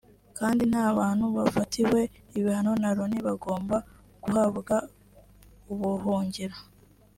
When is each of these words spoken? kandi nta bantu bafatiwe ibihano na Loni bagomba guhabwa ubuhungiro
kandi 0.37 0.63
nta 0.71 0.85
bantu 0.99 1.25
bafatiwe 1.37 1.99
ibihano 2.37 2.71
na 2.81 2.89
Loni 2.97 3.17
bagomba 3.27 3.77
guhabwa 4.23 4.75
ubuhungiro 5.71 6.57